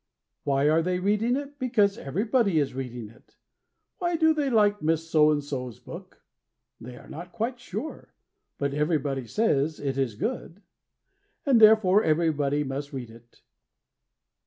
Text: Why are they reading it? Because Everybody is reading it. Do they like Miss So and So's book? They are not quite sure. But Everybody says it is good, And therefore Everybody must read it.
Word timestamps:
Why 0.45 0.67
are 0.67 0.81
they 0.81 0.97
reading 0.97 1.35
it? 1.35 1.59
Because 1.59 1.95
Everybody 1.95 2.57
is 2.57 2.73
reading 2.73 3.07
it. 3.09 3.35
Do 4.19 4.33
they 4.33 4.49
like 4.49 4.81
Miss 4.81 5.07
So 5.07 5.29
and 5.29 5.43
So's 5.43 5.77
book? 5.79 6.23
They 6.79 6.97
are 6.97 7.07
not 7.07 7.31
quite 7.31 7.59
sure. 7.59 8.11
But 8.57 8.73
Everybody 8.73 9.27
says 9.27 9.79
it 9.79 9.99
is 9.99 10.15
good, 10.15 10.63
And 11.45 11.61
therefore 11.61 12.03
Everybody 12.03 12.63
must 12.63 12.91
read 12.93 13.11
it. 13.11 13.43